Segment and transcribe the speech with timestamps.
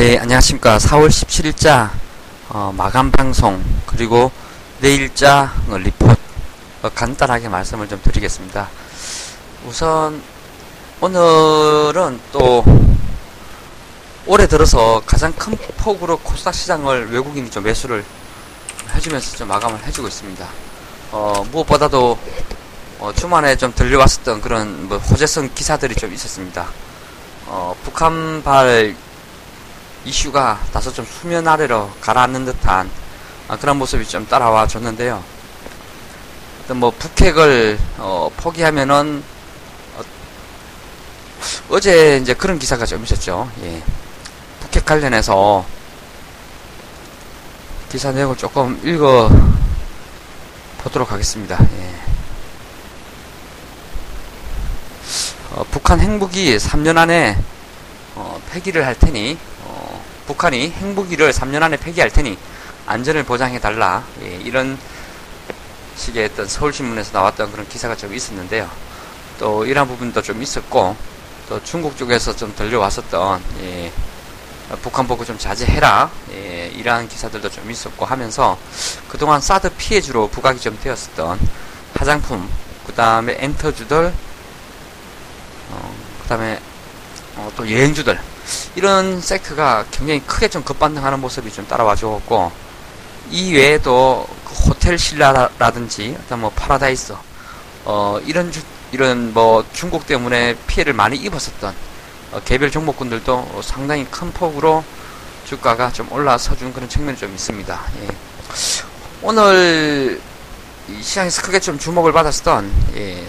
[0.00, 0.78] 네, 안녕하십니까.
[0.78, 1.90] 4월 17일자
[2.48, 4.32] 어, 마감 방송 그리고
[4.80, 6.16] 내일자 어, 리포트
[6.80, 8.70] 어, 간단하게 말씀을 좀 드리겠습니다.
[9.66, 10.22] 우선
[11.02, 12.64] 오늘은 또
[14.24, 18.02] 올해 들어서 가장 큰 폭으로 코스닥 시장을 외국인이 좀 매수를
[18.94, 20.48] 해주면서 좀 마감을 해주고 있습니다.
[21.12, 22.18] 어, 무엇보다도
[23.00, 26.68] 어, 주말에 좀 들려왔었던 그런 뭐 호재성 기사들이 좀 있었습니다.
[27.48, 28.96] 어, 북한발
[30.04, 32.90] 이슈가 다소 좀 수면 아래로 가라앉는 듯한
[33.48, 35.22] 아, 그런 모습이 좀 따라와 줬는데요.
[36.62, 39.22] 어떤 뭐 북핵을 어, 포기하면은
[41.68, 43.50] 어, 제 이제 그런 기사가 좀 있었죠.
[43.62, 43.82] 예.
[44.60, 45.64] 북핵 관련해서
[47.90, 49.30] 기사 내용을 조금 읽어
[50.78, 51.58] 보도록 하겠습니다.
[51.60, 51.94] 예.
[55.52, 57.36] 어, 북한 핵무기 3년 안에
[58.14, 59.36] 어, 폐기를 할 테니
[60.30, 62.38] 북한이 핵무기를 3년 안에 폐기할 테니
[62.86, 64.04] 안전을 보장해달라.
[64.22, 64.78] 예, 이런
[65.96, 68.70] 식의 어떤 서울신문에서 나왔던 그런 기사가 좀 있었는데요.
[69.40, 70.94] 또 이런 부분도 좀 있었고,
[71.48, 73.92] 또 중국 쪽에서 좀 들려왔었던, 예,
[74.82, 76.08] 북한 보고 좀 자제해라.
[76.32, 78.56] 예, 이러한 기사들도 좀 있었고 하면서
[79.08, 81.40] 그동안 사드 피해주로 부각이 좀 되었었던
[81.94, 82.48] 화장품,
[82.86, 84.14] 그 다음에 엔터주들,
[85.70, 86.60] 어, 그 다음에
[87.34, 88.20] 어, 또 여행주들,
[88.74, 92.52] 이런 섹터가 굉장히 크게 좀 급반등하는 모습이 좀 따라와 주었고
[93.30, 97.14] 이 외에도 그 호텔 신라라든지 어떤 뭐 파라다이스
[97.84, 98.60] 어 이런 주,
[98.92, 101.74] 이런 뭐 중국 때문에 피해를 많이 입었었던
[102.32, 104.84] 어, 개별 종목군들도 상당히 큰 폭으로
[105.44, 107.80] 주가가 좀 올라서 준 그런 측면이 좀 있습니다.
[108.02, 108.08] 예.
[109.22, 110.20] 오늘
[111.00, 113.26] 시장에서 크게 좀 주목을 받았던 예.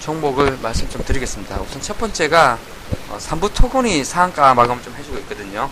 [0.00, 1.60] 종목을 말씀 좀 드리겠습니다.
[1.60, 2.58] 우선 첫 번째가
[3.10, 5.70] 어, 3부 토건이 상한가 마감 좀 해주고 있거든요.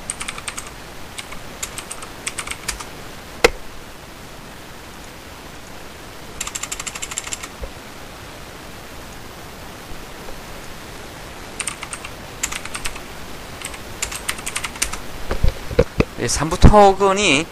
[16.18, 17.46] 예, 3부 토건이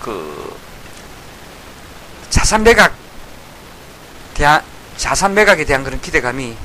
[0.00, 0.56] 그
[2.30, 2.94] 자산 매각
[4.34, 4.62] 대한
[5.04, 6.56] 자산 매각에 대한 그런 기대감이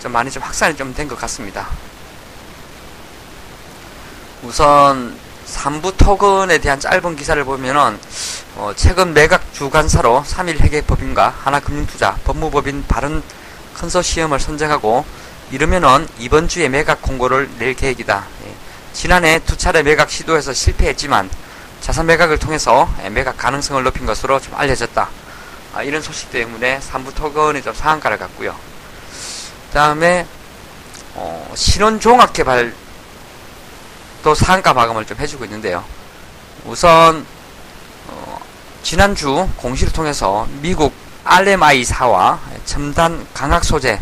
[0.00, 1.68] 좀 많이 좀 확산이 좀 된 것 같습니다.
[4.42, 5.14] 우선
[5.46, 7.98] 3부 토건에 대한 짧은 기사를 보면은
[8.56, 13.22] 어, 최근 매각 주관사로 3일 회계법인과 하나금융투자 법무법인 바른
[13.76, 15.04] 컨소시엄을 선정하고
[15.50, 18.24] 이르면은 이번 주에 매각 공고를 낼 계획이다.
[18.46, 18.54] 예.
[18.94, 21.28] 지난해 두 차례 매각 시도해서 실패했지만
[21.82, 25.10] 자산 매각을 통해서 예, 매각 가능성을 높인 것으로 좀 알려졌다.
[25.72, 28.56] 아, 이런 소식 때문에 3부 토건이 좀 상한가를 갖고요.
[29.68, 30.26] 그 다음에
[31.14, 32.74] 어, 신원종합개발도
[34.36, 35.84] 상한가 마감을 좀 해주고 있는데요.
[36.64, 37.24] 우선
[38.08, 38.38] 어,
[38.82, 40.92] 지난주 공시를 통해서 미국
[41.24, 44.00] RMI사와 첨단 강학 소재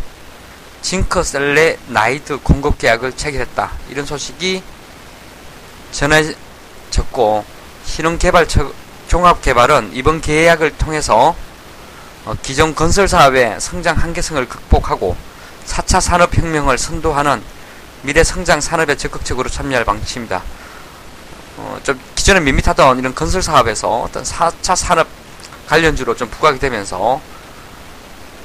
[0.81, 3.71] 징크셀레 나이트 공급 계약을 체결했다.
[3.91, 4.63] 이런 소식이
[5.93, 7.45] 전해졌고
[7.85, 8.47] 신흥개발
[9.09, 11.35] 종합개발은 이번 계약을 통해서
[12.29, 15.17] 어, 기존 건설 사업의 성장 한계성을 극복하고
[15.65, 17.43] 4차 산업혁명을 선도하는
[18.03, 20.43] 미래 성장 산업에 적극적으로 참여할 방침이다.
[21.57, 25.07] 어, 좀 기존에 밋밋하던 이런 건설 사업에서 어떤 4차 산업
[25.69, 27.19] 관련주로 좀 부각이 되면서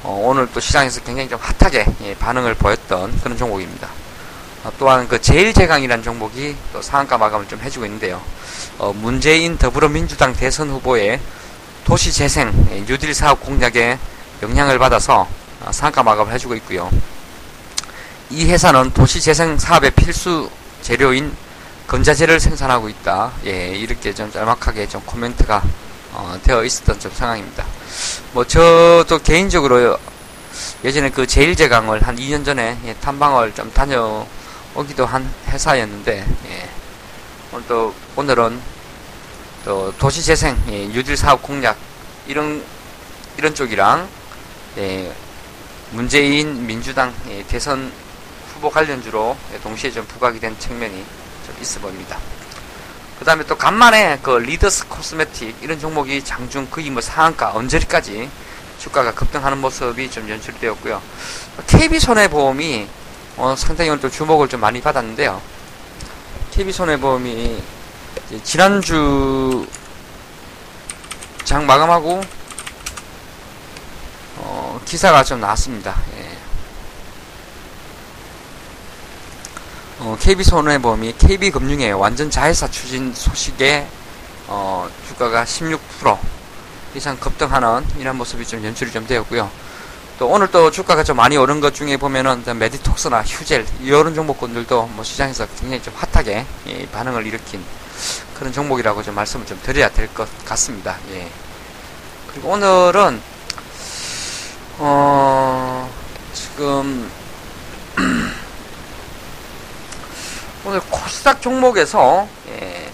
[0.02, 3.90] 어, 오늘 또 시장에서 굉장히 좀 핫하게 예, 반응을 보였던 그런 종목입니다.
[4.64, 8.22] 어, 또한 그 제일제강이라는 종목이 또 상한가 마감을 좀 해주고 있는데요.
[8.78, 11.20] 어, 문재인 더불어민주당 대선 후보의
[11.84, 13.98] 도시재생 예, 뉴딜 사업 공약에
[14.42, 15.28] 영향을 받아서
[15.60, 16.90] 어, 상가 마감을 해주고 있고요.
[18.30, 20.50] 이 회사는 도시재생 사업의 필수
[20.82, 21.34] 재료인
[21.86, 23.32] 건자재를 생산하고 있다.
[23.46, 25.62] 예, 이렇게 좀 짤막하게 좀 코멘트가
[26.12, 27.64] 어, 되어 있었던 좀 상황입니다.
[28.32, 29.98] 뭐 저도 개인적으로
[30.84, 36.68] 예전에 그 제일제강을 한 2년 전에 예, 탐방을 좀 다녀오기도 한 회사였는데 예,
[37.52, 38.73] 오늘 또 오늘은
[39.64, 41.76] 또 도시재생, 예, 뉴딜 사업 공략
[42.26, 42.62] 이런
[43.38, 44.06] 이런 쪽이랑
[44.76, 45.12] 예,
[45.92, 47.90] 문재인 민주당 예, 대선
[48.52, 51.04] 후보 관련주로 예, 동시에 좀 부각이 된 측면이
[51.46, 52.18] 좀 있어 보입니다.
[53.18, 58.28] 그 다음에 또 간만에 그 리더스 코스메틱 이런 종목이 장중 거의 뭐 상한가 언저리까지
[58.78, 61.00] 주가가 급등하는 모습이 좀 연출되었고요.
[61.66, 62.86] KB손해보험이
[63.36, 65.40] 어, 상당히 오늘 또 주목을 좀 많이 받았는데요.
[66.52, 67.62] KB손해보험이
[68.42, 69.66] 지난주
[71.44, 72.22] 장 마감하고
[74.38, 75.94] 어, 기사가 좀 나왔습니다.
[76.16, 76.38] 예.
[80.00, 83.86] 어, KB손해보험이 KB금융의 완전 자회사 추진 소식에
[84.48, 85.78] 어, 주가가 16%
[86.94, 89.50] 이상 급등하는 이런 모습이 좀 연출이 좀 되었고요.
[90.18, 95.02] 또 오늘 또 주가가 좀 많이 오른 것 중에 보면은 메디톡스나 휴젤 이런 종목군들도 뭐
[95.02, 97.64] 시장에서 굉장히 좀 핫하게 예, 반응을 일으킨
[98.34, 100.96] 그런 종목이라고 좀 말씀을 좀 드려야 될 것 같습니다.
[101.12, 101.28] 예.
[102.32, 103.20] 그리고 오늘은
[104.78, 105.88] 어
[106.32, 107.10] 지금
[110.64, 112.90] 오늘 코스닥 종목에서 예,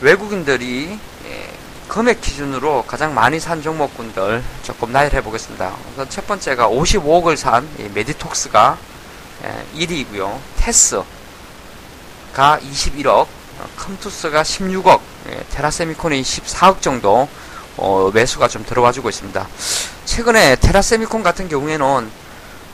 [0.00, 1.50] 외국인들이 예,
[1.88, 5.74] 금액 기준으로 가장 많이 산 종목군들 조금 나열해 보겠습니다.
[5.92, 8.78] 우선 첫 번째가 55억을 산 예, 메디톡스가
[9.44, 10.38] 예, 1위이고요.
[10.56, 11.04] 테스가
[12.34, 13.26] 21억, 어,
[13.76, 15.00] 컴투스가 16억,
[15.30, 17.28] 예, 테라세미콘이 14억 정도
[17.76, 19.48] 어, 매수가 좀 들어와주고 있습니다.
[20.04, 22.10] 최근에 테라세미콘 같은 경우에는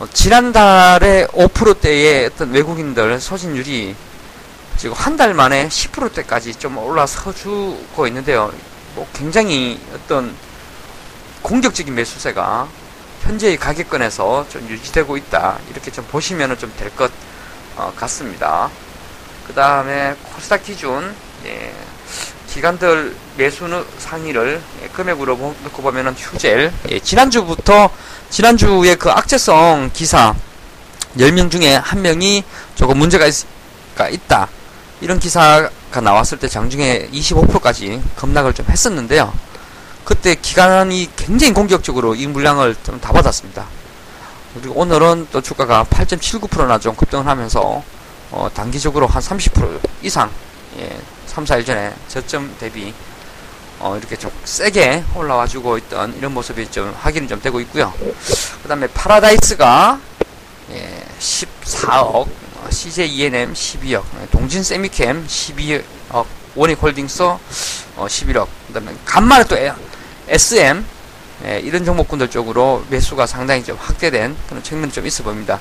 [0.01, 3.95] 어, 지난달에 5%대의 어떤 외국인들 소진율이
[4.77, 8.53] 지금 한 달 만에 10%대까지 좀 올라서 주고 있는데요.
[8.95, 10.35] 뭐 굉장히 어떤
[11.43, 12.69] 공격적인 매수세가
[13.23, 15.59] 현재의 가격권에서 좀 유지되고 있다.
[15.71, 17.11] 이렇게 좀 보시면 좀 될것
[17.77, 18.71] 어, 같습니다.
[19.49, 21.15] 그 다음에 코스닥 기준,
[21.47, 21.73] 예,
[22.53, 23.67] 기관들 매수
[23.99, 27.91] 상위를 예, 금액으로 놓고 보면은 휴젤, 예, 지난주부터
[28.31, 30.35] 지난주에 그 악재성 기사
[31.17, 33.35] 10명 중에 한 명이 조금 문제가 있,
[34.13, 34.49] 있다.
[35.01, 39.33] 이런 기사가 나왔을 때 장중에 25%까지 급락을 좀 했었는데요.
[40.05, 43.67] 그때 기간이 굉장히 공격적으로 이 물량을 좀 다 받았습니다.
[44.55, 47.83] 그리고 오늘은 또 주가가 8.79%나 좀 급등을 하면서
[48.31, 50.31] 어, 단기적으로 한 30% 이상
[50.79, 52.93] 예, 3, 4일 전에 저점 대비
[53.81, 57.93] 어, 이렇게 좀 세게 올라와주고 있던 이런 모습이 좀 확인이 좀 되고 있고요.
[58.63, 60.01] 그 다음에 파라다이스가
[60.73, 62.29] 예, 14억,
[62.71, 67.39] CJ ENM 12억, 동진 세미켐 12억, 원익 홀딩스 어,
[67.97, 69.57] 11억, 그 다음에 간만에 또
[70.29, 70.85] SM
[71.45, 75.61] 예, 이런 종목군들 쪽으로 매수가 상당히 좀 확대된 그런 측면이 좀 있어 보입니다.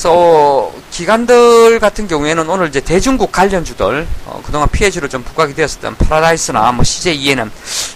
[0.00, 6.72] 그래서 기관들 같은 경우에는 오늘 이제 대중국 관련주들 어, 그동안 피해주로 좀 부각이 되었었던 파라다이스나
[6.72, 7.50] 뭐 CJ ENM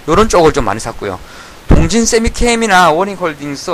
[0.07, 1.19] 이런 쪽을 좀 많이 샀고요.
[1.67, 3.71] 동진 세미캠이나 워닝홀딩스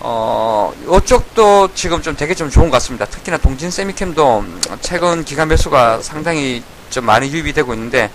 [0.00, 3.06] 어 이쪽도 지금 좀 되게 좀 좋은 것 같습니다.
[3.06, 4.44] 특히나 동진 세미캠도
[4.82, 8.10] 최근 기간 매수가 상당히 좀 많이 유입이 되고 있는데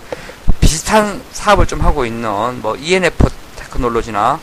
[0.60, 4.38] 비슷한 사업을 좀 하고 있는 뭐 ENF 테크놀로지나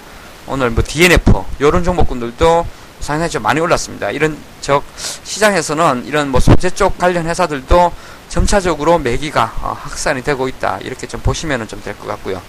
[0.47, 2.65] 오늘 뭐 DNF 이런 종목군들도
[2.99, 4.11] 상당히 좀 많이 올랐습니다.
[4.11, 4.83] 이런 즉
[5.23, 7.91] 시장에서는 이런 뭐 소재 쪽 관련 회사들도
[8.29, 10.79] 점차적으로 매기가 어, 확산이 되고 있다.
[10.81, 12.41] 이렇게 좀 보시면 좀될 것 같고요.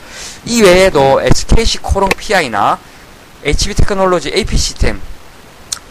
[0.44, 2.78] 이 외에도 HKC 코롱 PI나
[3.44, 5.00] HB 테크놀로지 AP 시스템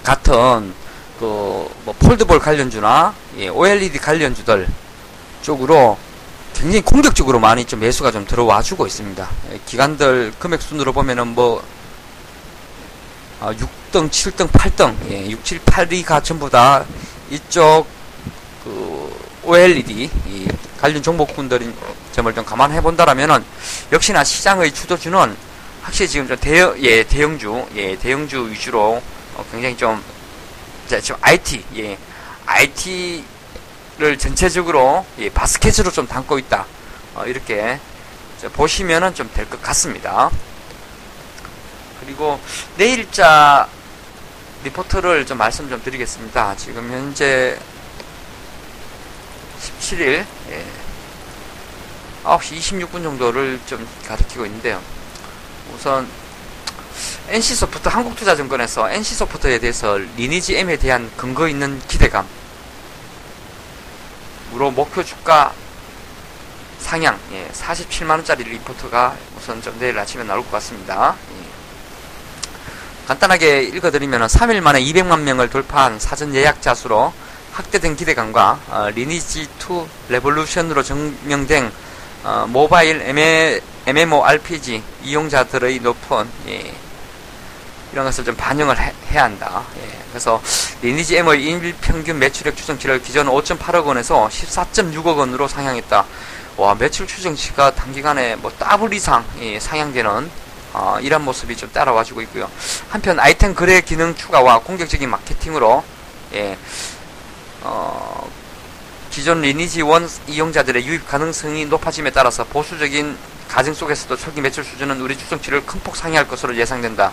[0.03, 0.73] 같은
[1.19, 4.68] 그뭐 폴드볼 관련주나 예, OLED 관련주들
[5.41, 5.97] 쪽으로
[6.53, 9.29] 굉장히 공격적으로 많이 좀 매수가 좀 들어와 주고 있습니다.
[9.51, 11.63] 예, 기관들 금액 순으로 보면은 뭐
[13.41, 16.86] 아, 6 등, 7등, 8등, 예, 6, 7, 8위가 전부 다
[17.30, 17.86] 이쪽
[18.64, 20.48] 그 OLED 이
[20.80, 21.74] 관련 종목군들인
[22.12, 23.44] 점을 좀 감안해 본다라면은
[23.92, 25.36] 역시나 시장의 주도주는
[25.81, 29.02] 확실히 지금 좀 대형 예 대형주 예 대형주 위주로
[29.36, 30.02] 어, 굉장히 좀
[30.88, 31.98] 지금 IT 예
[32.45, 36.66] IT를 전체적으로 예 바스켓으로 좀 담고 있다
[37.16, 37.80] 어, 이렇게
[38.54, 40.30] 보시면은 좀 될 것 같습니다.
[42.04, 42.40] 그리고
[42.78, 43.68] 내일자
[44.63, 46.56] 리포트를 좀 말씀 좀 드리겠습니다.
[46.56, 47.57] 지금 현재
[49.80, 50.65] 17일 예,
[52.23, 54.81] 9시 26분 정도를 좀 가리키고 있는데요.
[55.73, 56.07] 우선
[57.30, 62.27] NC소프트 한국투자증권에서 NC소프트에 대해서 리니지 M에 대한 근거 있는 기대감
[64.53, 65.53] 으로 목표 주가
[66.80, 71.15] 상향 예, 47만원짜리 리포트가 우선 좀 내일 아침에 나올 것 같습니다.
[71.31, 71.60] 예.
[73.08, 77.14] 간단하게 읽어드리면 3일 만에 200만 명을 돌파한 사전 예약자 수로
[77.54, 81.72] 확대된 기대감과 어, 리니지2 레볼루션으로 증명된
[82.24, 83.02] 어, 모바일
[83.88, 86.74] MMORPG 이용자들의 높은 예,
[87.92, 89.64] 이런 것을 좀 반영을 해, 야 한다.
[89.78, 90.42] 예, 그래서
[90.81, 96.06] 리니지 M의 일평균 매출액 추정치를 기존 5.8억 원에서 14.6억 원으로 상향했다.
[96.58, 100.30] 와 매출 추정치가 단기간에 뭐 더블 이상 예, 상향되는
[100.73, 102.49] 어, 이런 모습이 좀 따라와주고 있고요.
[102.90, 105.83] 한편 아이템 거래 기능 추가와 공격적인 마케팅으로
[106.33, 106.57] 예,
[107.61, 108.30] 어,
[109.09, 113.18] 기존 리니지 One 이용자들의 유입 가능성이 높아짐에 따라서 보수적인
[113.49, 117.11] 가정 속에서도 초기 매출 수준은 우리 추정치를 큰 폭 상회할 것으로 예상된다.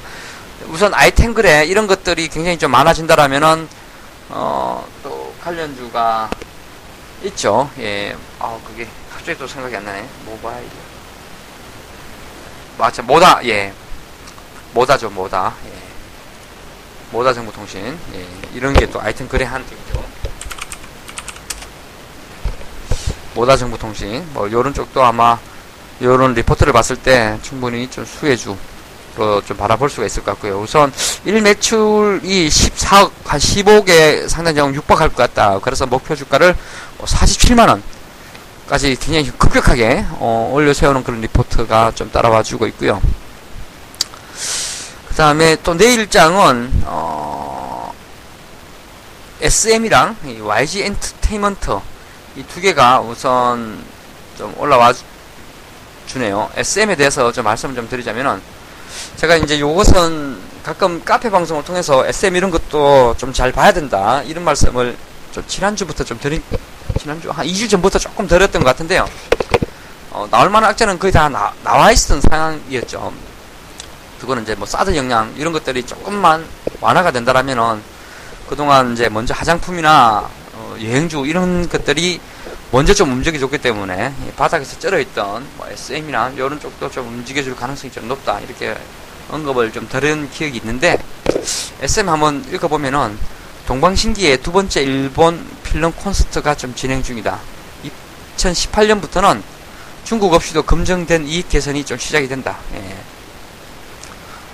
[0.68, 3.68] 우선 아이템 거래 이런 것들이 굉장히 좀 많아진다라면은
[4.28, 6.30] 어, 또 관련주가
[7.24, 7.68] 있죠.
[7.80, 8.16] 예.
[8.38, 10.06] 아, 그게 갑자기 또 생각이 안 나네.
[10.24, 10.64] 모바일.
[12.78, 13.02] 맞죠.
[13.02, 13.44] 모다.
[13.44, 13.72] 예.
[14.72, 15.10] 모다죠.
[15.10, 15.52] 모다.
[15.66, 15.72] 예.
[17.10, 17.98] 모다 정보통신.
[18.14, 18.26] 예.
[18.54, 20.04] 이런 게 또 아이템 거래 하는 쪽이죠.
[23.34, 24.26] 모다 정보통신.
[24.32, 25.38] 뭐 요런 쪽도 아마
[26.00, 28.56] 요런 리포트를 봤을 때 충분히 좀 수혜주
[29.46, 30.60] 좀 바라볼 수가 있을 것 같고요.
[30.60, 30.92] 우선
[31.24, 35.58] 1 매출이 14억, 한 15개 상당 정 육박할 것 같다.
[35.58, 36.54] 그래서 목표 주가를
[37.00, 37.82] 47만 원
[38.68, 43.00] 까지 굉장히 급격하게 어, 올려 세우는 그런 리포트가 좀 따라와 주고 있고요.
[45.08, 47.92] 그 다음에 또 내일장은 어,
[49.40, 51.78] SM이랑 YG 엔터테인먼트
[52.36, 53.82] 이 두 개가 우선
[54.36, 54.92] 좀 올라와
[56.06, 56.50] 주네요.
[56.54, 58.40] SM에 대해서 좀 말씀을 좀 드리자면은
[59.16, 64.22] 제가 이제 요것은 가끔 카페 방송을 통해서 SM 이런 것도 좀 잘 봐야 된다.
[64.24, 64.96] 이런 말씀을
[65.32, 66.42] 좀 지난주부터 좀 드린,
[67.08, 69.08] 지난주 한 2주 전부터 조금 드렸던 것 같은데요.
[70.10, 73.10] 어, 나올 만한 악재는 거의 다 나, 나와 있었던 상황이었죠.
[74.20, 76.44] 그거는 이제 뭐 사드 영향 이런 것들이 조금만
[76.82, 77.80] 완화가 된다라면은
[78.46, 82.20] 그동안 이제 먼저 화장품이나 어, 여행주 이런 것들이
[82.72, 88.38] 먼저 좀 움직여줬기 때문에 바닥에서 쩔어있던 뭐 SM이나 이런 쪽도 좀 움직여줄 가능성이 좀 높다
[88.40, 88.76] 이렇게
[89.30, 90.98] 언급을 좀 들은 기억이 있는데
[91.80, 93.37] SM 한번 읽어보면은
[93.68, 97.38] 동방신기의 두 번째 일본 필름 콘서트가 좀 진행 중이다.
[98.38, 99.42] 2018년부터는
[100.04, 102.56] 중국 없이도 검증된 이익 개선이 좀 시작이 된다.
[102.72, 102.96] 예.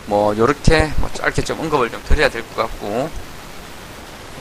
[0.06, 3.08] 뭐 요렇게 뭐 짧게 좀 언급을 좀 드려야 될 것 같고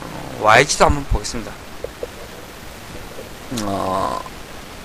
[0.00, 1.52] 어, YG도 한번 보겠습니다.
[3.62, 4.20] 어,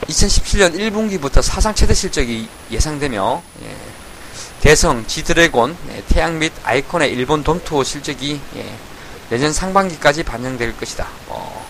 [0.08, 3.76] 2017년 1분기부터 사상 최대 실적이 예상되며 예,
[4.62, 8.78] 대성, 지드래곤, 예, 태양 및 아이콘의 일본 돔투어 실적이 예,
[9.30, 11.08] 내년 상반기까지 반영될 것이다.
[11.28, 11.66] 어,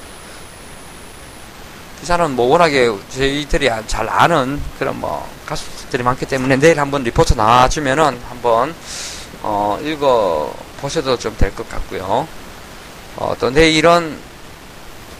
[2.00, 8.22] 기사는 뭐 워낙에 저희들이 잘 아는 그런 뭐 가수들이 많기 때문에 내일 한번 리포트 나와주면은
[8.30, 8.74] 한번
[9.42, 12.28] 어, 읽어 보셔도 좀 될 것 같고요.
[13.18, 14.18] 어, 또 내일은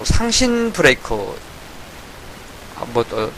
[0.04, 1.38] 상신 브레이크
[2.94, 3.32] 뭐또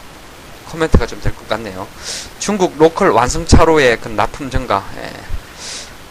[0.70, 1.88] 코멘트가 좀 될 것 같네요.
[2.38, 4.84] 중국 로컬 완성차로의 그 납품 증가.
[4.98, 5.10] 예.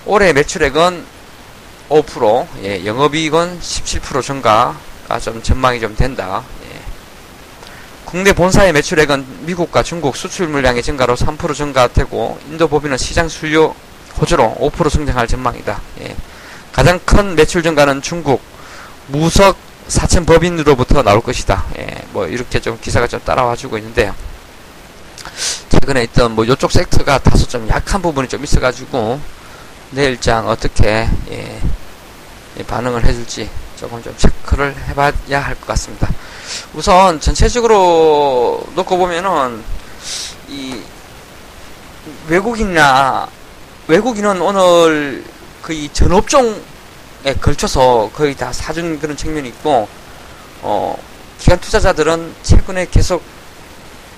[0.05, 1.20] 올해 매출액은
[1.91, 6.41] 5%, 예, 영업이익은 17% 증가가 좀 전망이 좀 된다.
[6.63, 6.79] 예.
[8.05, 13.75] 국내 본사의 매출액은 미국과 중국 수출 물량의 증가로 3% 증가되고 인도 법인은 시장 수요
[14.17, 15.81] 호조로 5% 성장할 전망이다.
[16.01, 16.15] 예.
[16.71, 18.41] 가장 큰 매출 증가는 중국
[19.07, 19.57] 무석
[19.89, 21.65] 사천 법인으로부터 나올 것이다.
[21.77, 24.15] 예, 뭐 이렇게 좀 기사가 좀 따라와주고 있는데요.
[25.67, 29.19] 최근에 있던 뭐 요쪽 섹터가 다소 좀 약한 부분이 좀 있어가지고
[29.91, 31.61] 내일장 어떻게 예, 예,
[32.67, 36.09] 반응을 해줄지 조금 좀 체크를 해봐야 할 것 같습니다.
[36.73, 39.63] 우선 전체적으로 놓고 보면은
[40.49, 40.81] 이
[42.27, 43.27] 외국인이나
[43.87, 45.23] 외국인은 오늘
[45.63, 46.61] 거의 전업종
[47.23, 49.87] 에 걸쳐서 거의 다 사준 그런 측면이 있고
[50.63, 50.97] 어,
[51.37, 53.21] 기관 투자자들은 최근에 계속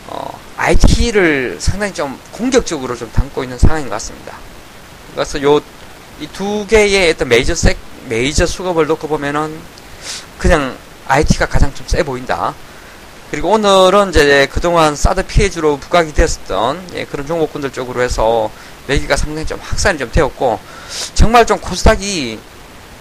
[0.08, 4.38] 어, IT를 상당히 좀 공격적으로 좀 담고 있는 상황인 것 같습니다.
[5.14, 5.62] 그래서 요
[6.22, 7.78] 이 두 개의 어떤 메이저 색
[8.10, 9.58] 메이저 수급을 놓고 보면은
[10.38, 10.76] 그냥
[11.08, 12.54] IT가 가장 좀 세 보인다.
[13.32, 18.50] 그리고 오늘은 이제 그동안 사드 피해주로 부각이 되었던 예, 그런 종목군들 쪽으로 해서
[18.88, 20.60] 매기가 상당히 좀 확산이 좀 되었고
[21.16, 22.40] 정말 좀 코스닥이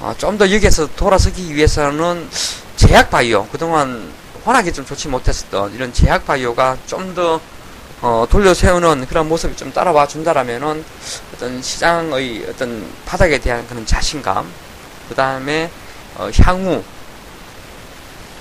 [0.01, 2.29] 어, 좀 더 여기에서 돌아서기 위해서는
[2.77, 4.11] 제약 바이오 그동안
[4.45, 7.41] 워낙에 좀 좋지 못했었던 이런 제약 바이오가 좀더
[8.01, 10.85] 어, 돌려 세우는 그런 모습이 좀 따라와 준다라면은
[11.35, 14.51] 어떤 시장의 어떤 바닥에 대한 그런 자신감,
[15.09, 15.71] 그 다음에
[16.17, 16.83] 어, 향후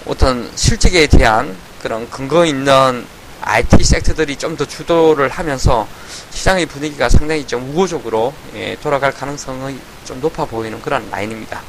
[0.06, 3.06] 어떤 실적에 대한 그런 근거 있는
[3.42, 5.88] IT 섹터들이 좀 더 주도를 하면서
[6.30, 11.62] 시장의 분위기가 상당히 좀 우호적으로 예, 돌아갈 가능성이 좀 높아 보이는 그런 라인입니다.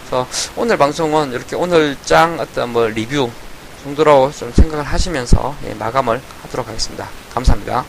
[0.00, 0.26] 그래서
[0.56, 3.30] 오늘 방송은 이렇게 오늘장 어떤 뭐 리뷰
[3.82, 7.08] 정도로 좀 생각을 하시면서 예, 마감을 하도록 하겠습니다.
[7.34, 7.84] 감사합니다.